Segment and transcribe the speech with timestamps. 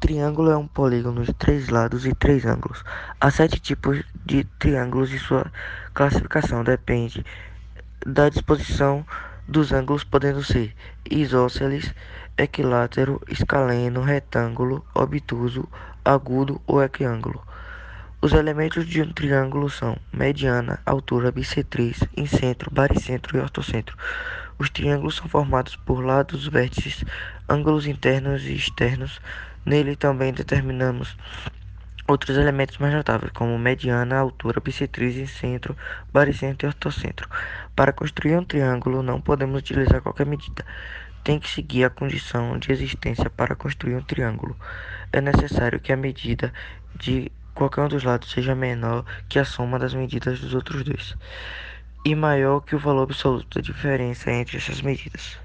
[0.00, 2.84] Triângulo é um polígono de três lados e três ângulos.
[3.20, 5.50] Há sete tipos de triângulos e sua
[5.92, 7.26] classificação depende
[8.06, 9.04] da disposição
[9.48, 10.72] dos ângulos, podendo ser
[11.10, 11.92] isósceles,
[12.36, 15.68] equilátero, escaleno, retângulo, obtuso,
[16.04, 17.42] agudo ou equiângulo.
[18.20, 23.96] Os elementos de um triângulo são mediana, altura, bissetriz, incentro, baricentro e ortocentro.
[24.58, 27.04] Os triângulos são formados por lados, vértices,
[27.48, 29.20] ângulos internos e externos.
[29.64, 31.16] Nele também determinamos
[32.06, 35.76] outros elementos mais notáveis, como mediana, altura, bissetriz, centro,
[36.12, 37.28] baricentro e ortocentro.
[37.76, 40.64] Para construir um triângulo, não podemos utilizar qualquer medida.
[41.22, 44.56] Tem que seguir a condição de existência para construir um triângulo.
[45.12, 46.52] É necessário que a medida
[46.94, 51.16] de qualquer um dos lados seja menor que a soma das medidas dos outros dois
[52.04, 55.38] e maior que o valor absoluto da diferença entre essas medidas.